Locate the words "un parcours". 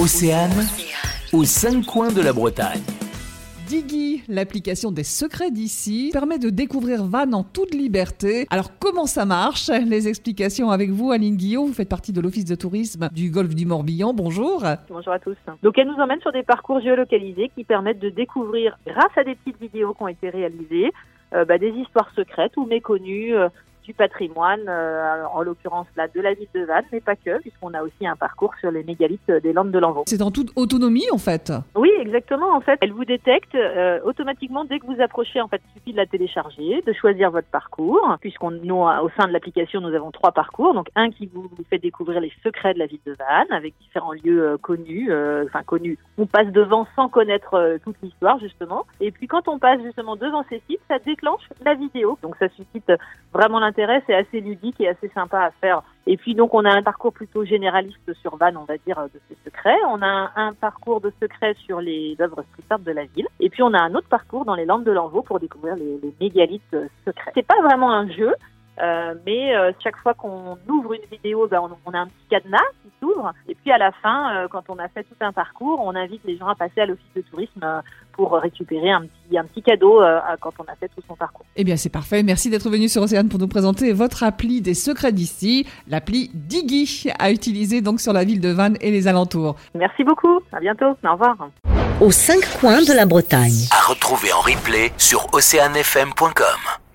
28.06-28.52, 56.70-57.12, 60.36-61.02, 75.20-75.80